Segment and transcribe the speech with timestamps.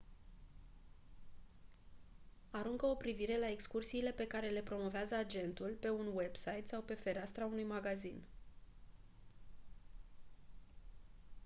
[2.51, 6.93] aruncă o privire la excursiile pe cale le promovează agentul pe un website sau pe
[6.93, 8.21] fereastra unui magazin